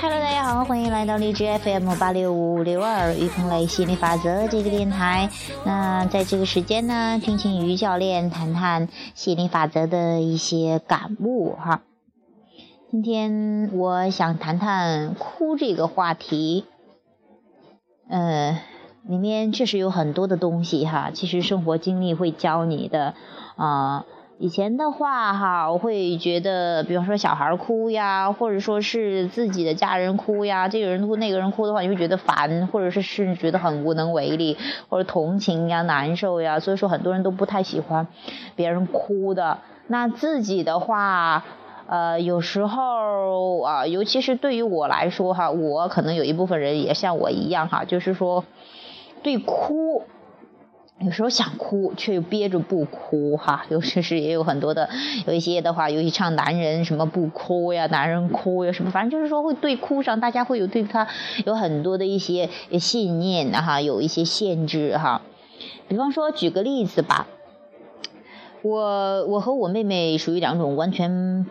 [0.00, 5.30] Hello，大家好，欢迎来到荔枝 FM 八六五六二于鹏雷心理法则这个电台。
[5.64, 11.82] 那在这个时间呢，听听于教练谈谈心理法则的一些感悟哈。
[12.90, 16.64] 今天我想谈谈哭这个话题，
[18.08, 18.58] 呃，
[19.06, 21.10] 里面确实有很多的东西哈。
[21.12, 23.14] 其实生活经历会教你的
[23.56, 24.04] 啊。
[24.40, 34.56] 以前的话哈，我会觉得，比方说小孩哭呀，或者说是自己的家人哭呀，这个人哭那个人哭的话，你会觉得烦，或者是甚至觉得很无能为力，
[34.88, 36.60] 或者同情呀、难受呀。
[36.60, 38.06] 所以说很多人都不太喜欢
[38.54, 39.58] 别人哭的。
[39.88, 41.44] 那自己的话。
[41.90, 48.44] 呃，有时候啊，尤其是对于我来说哈，我可能有一部分人也像我一样哈，就是说，
[49.22, 50.02] 对哭，
[51.00, 54.88] 有时候想哭却又憋着不哭哈，尤其是也有很多的，
[55.26, 61.06] 有一些的话，尤其唱男人什么不哭呀，男人哭呀什么，反正就是说会对哭上，大家会有对他
[61.46, 65.22] 有很多的一些信念哈，有一些限制哈。
[65.88, 67.26] 比方说举个例子吧，
[68.62, 71.46] 我我和我妹妹属于两种完全。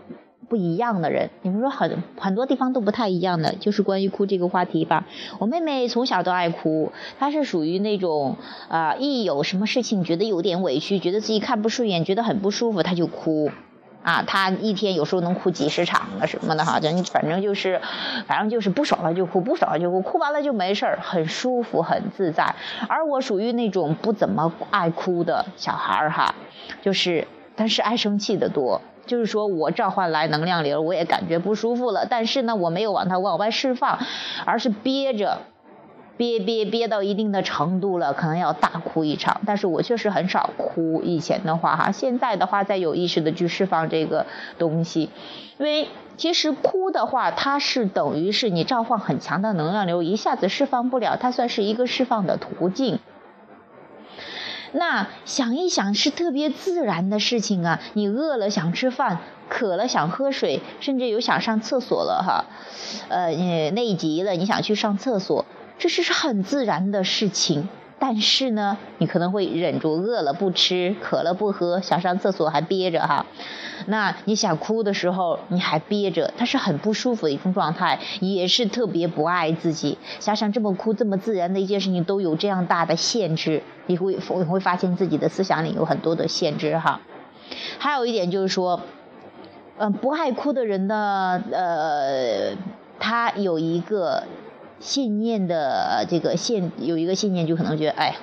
[0.50, 5.06] 不一样的人，你们说很很多地方都不太一样的，就是关于哭这个话题吧。
[5.40, 8.38] 我妹妹从小都爱哭，她是属于那种
[8.70, 13.52] 啊，一有什么事情觉得有点委屈，觉得自己看不顺眼，觉得很不舒服，她就哭。
[14.04, 17.82] 啊，她一天有时候能哭几十场啊什么的哈，正反正就是，
[18.26, 22.56] 反正就是不爽了就哭，不爽了就哭，哭完了就没事儿，很舒服很自在。
[22.88, 26.36] 而我属于那种不怎么爱哭的小孩儿哈，
[26.82, 28.80] 就是但是爱生气的多。
[29.08, 33.98] 就是说我召唤来能量流，我也感觉不舒服了，但是呢，我没有往它往外释放，
[34.46, 35.40] 而是憋着，
[36.18, 39.42] 憋憋憋到一定的程度了，可能要大哭一场。
[39.46, 44.26] 但是我确实很少哭，以前的话哈，现在的话再有意识的去释放这个
[44.60, 45.10] 东西，
[45.58, 53.00] 因为其实哭的话，它是等于是你召唤很强的能量流，一下子释放不了，它算是一个释放的途径。
[54.74, 57.80] 那想一想是特别自然的事情啊！
[57.94, 59.20] 你饿了想吃饭，
[59.50, 62.46] 渴了想喝水，甚至有想上厕所了哈，
[63.10, 65.46] 呃，你内急了你想去上厕所，
[65.80, 67.70] 这是是很自然的事情。
[68.00, 73.26] 但是呢，你可能会忍住，饿了不吃，渴了不喝，想上厕所还憋着哈。
[73.88, 79.98] 那你想哭的时候，你还憋着，它是很不舒服的一种状态，也是特别不爱自己。
[80.20, 87.02] 想想这么哭这么自然的一件事情，都有这样大的限制，你会你会发现自己的思想里有很多的限制哈。
[87.80, 88.82] 还有一点就是说，
[89.80, 92.56] 嗯，不爱哭的人呢，呃，
[93.00, 94.24] 他有一个。
[94.80, 98.16] 信念的这个信有一个信念，就可能觉得，哎，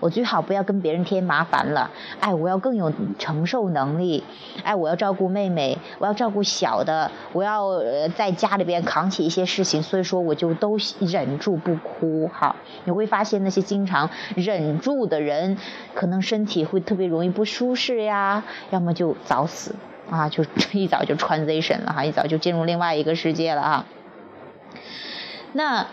[0.00, 4.24] 我最好不要跟别人添麻烦了，哎，我要更有承受能力，
[4.64, 7.80] 哎，我要照顾妹妹，我要照顾小的，我要
[8.16, 15.58] 在家里边扛起一些事情，所以说我就都忍住不哭，哈，你会发现那些经常忍住的人，
[15.94, 19.74] 可能身体会特别容易不舒适呀，要么就早死
[20.10, 23.84] 啊，就 一早就 transition 了哈，一早就进入另外一个世界了哈。
[25.52, 25.86] 那，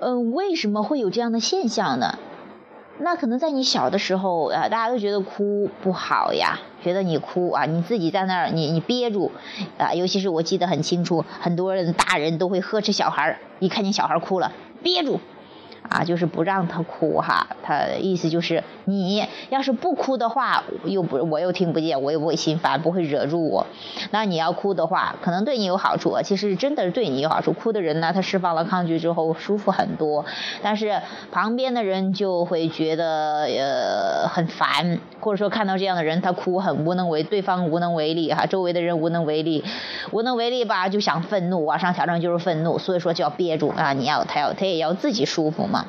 [0.00, 2.18] 嗯，为什么会有这样的现象呢？
[2.98, 9.32] 那可能在你小的时候啊，大家都觉得哭不好呀，觉得你哭啊，你自己在那儿，你你憋住
[9.78, 14.52] 啊，尤其是我记得很清楚，很多人大人都会呵斥小孩儿，一看见小孩哭了，
[14.82, 15.18] 憋住。
[15.92, 23.66] 啊，就是不让他哭哈，他意思就是你要是不哭的话，又不我又听不见，我也不会心烦，不会惹住我。
[24.10, 27.52] 那你要哭的话，可能对你有好处，其实真的是对你有好处。
[27.52, 30.24] 哭的人呢，他释放了抗拒之后舒服很多，
[30.62, 39.64] 但是旁边的人就会觉得呃很烦，或者说看到这样的人他哭很无能为，对方无能为力哈，周围的人无能为力，
[40.10, 45.66] 无能为力吧就想愤怒，往上挑战就是愤怒，所以说就要憋住啊，你要他要他也要自己舒服。
[45.66, 45.86] 嘛。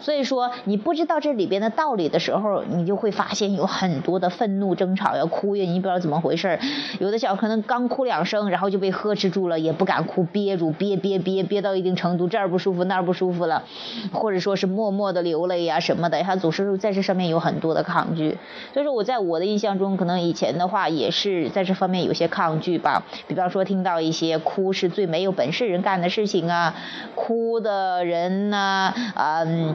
[0.00, 6.58] 所以说，你不知道这里边的道理的时候，你就会发现有很多的愤怒、争吵、要哭呀，你不知道怎么回事
[6.98, 13.64] 有的小可能刚哭两声，然后就被呵斥住了，也不敢哭，憋住，憋憋憋憋到一定程度，这儿不舒服，那儿不舒服了，
[14.12, 18.38] 或者说是默默的流泪呀什么的，他总是在这上面有很多的抗拒。
[18.72, 23.02] 所以说，我在我的印象中，可能以前的话也是在这方面有些抗拒吧。
[23.28, 26.74] 比方说，听到一些哭是最没有本事人干的事情啊，
[27.14, 29.74] 哭的人呢，嗯。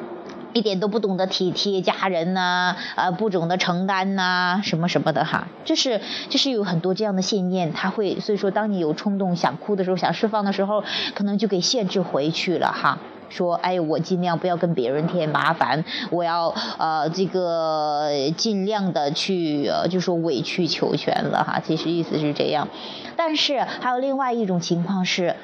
[0.56, 6.00] 一点都不懂得体贴家人呐，啊，不懂得承担呐，什么什么的哈，就是
[6.30, 10.81] 就是有很多这样的信念，他会所以说，当你有冲动想哭的时候，想释放的时候，
[11.13, 13.00] 可能就给限制回去了哈。
[13.28, 21.60] 说，哎，我尽量不要跟别人添麻烦，我要呃这个尽量的去就说委曲求全了哈。
[21.60, 22.69] 其实意思是这样，
[23.18, 25.36] 但是还有另外一种情况是。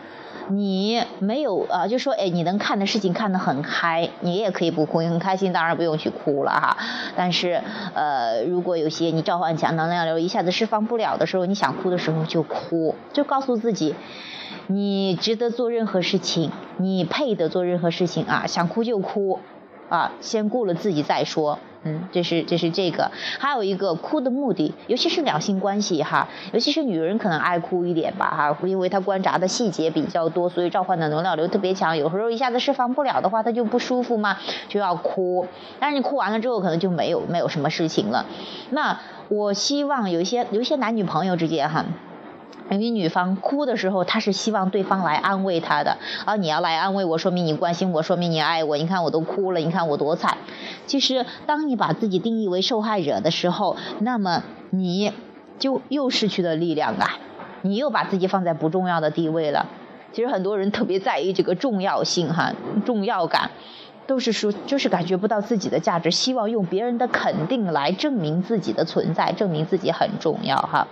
[0.49, 6.77] 你没有啊，就说哎，你能看的事情看得很开，你也可以不哭，你很开心，当然不用去哭了哈。
[7.15, 7.61] 但是
[7.93, 13.95] 呃，如果有些你召唤强能量流一下子释放不了的时候，你想哭的时候就哭，就告诉自己，
[14.67, 19.39] 你值得做任何事情，你配得做任何事情啊，想哭就哭，
[19.91, 21.59] 啊，先顾了自己再说。
[21.83, 34.37] 嗯，这是这是这个，还有一个哭的目的，尤其是两性关系哈，尤其是女人可能爱哭一点吧哈，因为她观察的细节比较多，所以召唤的能量流特别强，有时候一下子释放不了的话，她就不舒服嘛，
[34.69, 35.47] 就要哭，
[35.79, 38.27] 但是你哭完了之后，可能就没有没有什么事情了。
[38.69, 41.83] 那我希望有一些有一些男女朋友之间哈。
[42.71, 48.77] 因为女方哭的时候，她是希望对方来安慰她的，而你要来安慰我，说明你关心我，说明你爱我。
[48.77, 50.37] 你看我都哭了，你看我多惨。
[50.85, 55.11] 其实，当你把自己定义为受害者的时候，那么你
[55.59, 57.19] 就又失去了力量啊，
[57.61, 59.67] 你又把自己放在不重要的地位了。
[60.13, 62.53] 其实很多人特别在意这个重要性哈，
[62.85, 63.51] 重要感，
[64.07, 70.87] 都是说就是感觉不到自己的价值，希望用别人的肯定来证明自己的存在，证明自己很重要哈。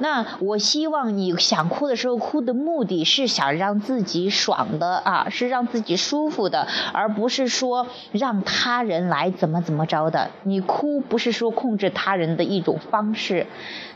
[0.00, 10.30] 那我希望你想哭的时候，哭的目的是想让自己爽的啊，是让自己舒服的，而不是说让他人来怎么怎么着的。
[10.42, 13.46] 你哭不是说控制他人的一种方式，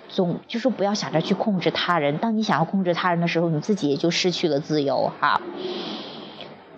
[0.08, 2.18] 总就说不要想着去控制他人。
[2.18, 5.40] 当你想要控制他人的时候，你自己也就失去了自由哈。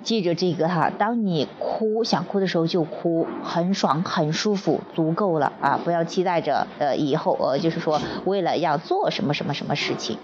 [0.03, 5.81] 记着这个哈，当你哭想哭的时候就哭，很爽很舒服，足够了啊！
[5.83, 10.19] 不要期待着呃以后呃就是说为了要做什么什么什么事情，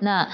[0.00, 0.28] 那。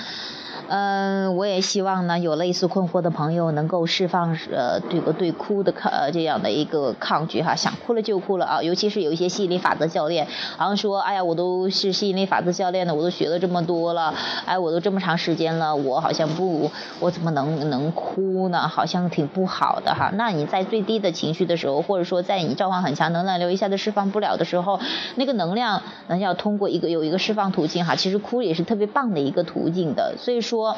[0.73, 14.15] 嗯，我也希望呢，有类似困惑的朋友能够释放呃这个对哭的抗这样的一个抗拒哈，想哭了就哭了啊，尤其是有一些吸引力法则教练，好像说，哎呀，我都是吸引力法则教练的，我都学了这么多了，
[14.47, 16.71] 哎，我都这么长时间了，我好像不，
[17.01, 18.69] 我怎么能能哭呢？
[18.69, 20.13] 好像挺不好的哈。
[20.15, 24.79] 那你在最低的情绪的时候，或者说在你召唤很强能量流一下子释放不了的时候，
[25.17, 30.60] 那个能量能要通过一个有一个释放途径哈，其实哭也是特别棒的一个途径的，所以说。
[30.61, 30.77] 说，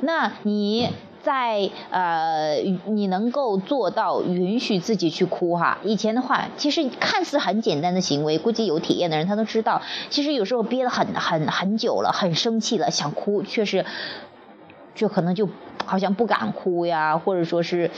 [0.00, 0.88] 那你
[1.22, 5.78] 在呃，你能够做到允许自己去哭哈？
[5.84, 9.80] 以前的话，其实看似很简单的行为，估计有体验的人他都知道，
[10.10, 13.86] 其实有时候憋得很很很久了，很生气了，想哭，却是。
[14.94, 15.48] 就可能就
[15.84, 17.90] 好像不敢哭呀，或者说是，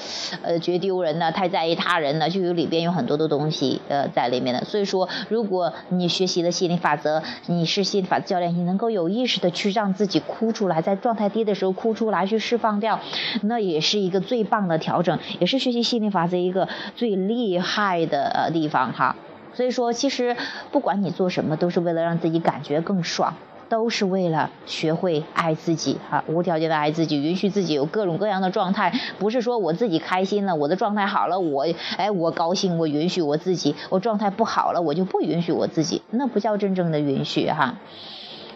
[0.43, 4.65] 呃，觉得丢人呢，太在意他人呢，就有里边有很多的东西呃在里面的。
[4.65, 13.01] 所以说，如果你学习了心理法则，你是心理法则教练，你能够有意识的去让自己哭出来，在状态低的时候哭出来，去释放掉，
[13.43, 19.17] 那也是一个最棒的调整，也是学习心理法则一个最厉害的呃地方哈。
[19.53, 20.37] 所以说，其实
[20.73, 23.35] 不管你做什么，都是为了让自己感觉更爽。
[23.75, 31.67] 都是为了学会爱自己哈，无条件的爱自己，允许自己有各种各样的状态，不是说我自己开心了，我的状态好了，我
[31.97, 37.81] 哎我高兴，我允许我自己，我状态不好了，我就不允许我自己，那不叫真正的允许哈。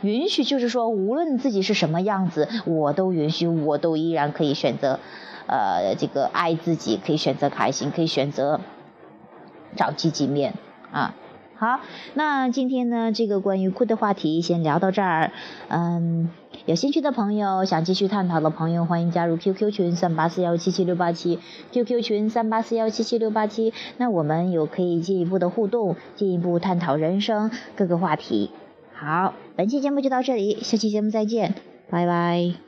[0.03, 5.01] 允许就是说，无论自己是什么样子，我都允许，我都依然可以选择，
[5.49, 8.61] 呃，这个爱自己，可以选择开心，可以选择
[9.75, 10.55] 找积极面
[10.93, 11.13] 啊。
[11.59, 11.81] 好，
[12.15, 15.33] 那今天呢，这个关于哭的话题先聊到这儿。
[15.67, 16.31] 嗯，
[16.67, 21.41] 有兴趣的朋友，想继续探讨的朋友，欢迎加入 QQ 群三八四幺七七六八七
[21.73, 23.73] ，QQ 群三八四幺七七六八七。
[23.97, 28.53] 那我们有可以进一步的互动，进一步探讨人生各个话题。
[28.95, 31.57] 好，本期节目就到这里，下期节目再见，
[31.91, 32.68] 拜拜。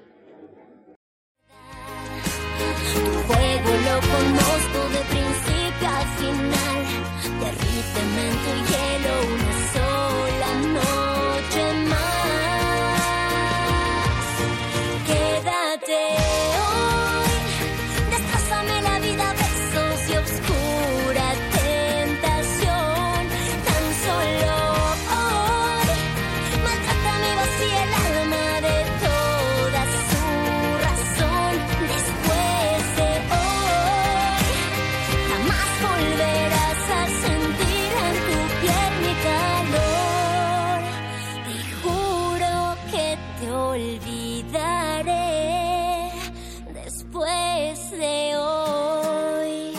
[47.21, 49.75] después de hoy.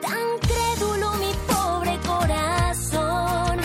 [0.00, 3.58] Tan crédulo mi pobre corazón,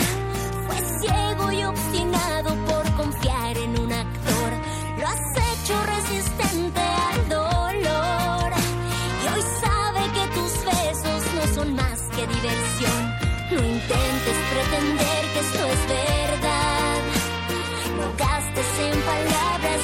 [0.66, 4.50] fue ciego y obstinado por confiar en un actor.
[4.98, 8.52] Lo has hecho resistente al dolor
[9.22, 13.18] y hoy sabe que tus besos no son más que diversión.
[13.50, 16.98] No intentes pretender que esto es verdad,
[17.96, 19.77] no gastes en palabras